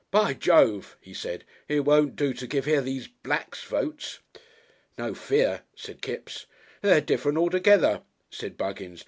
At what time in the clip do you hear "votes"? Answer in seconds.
3.63-4.17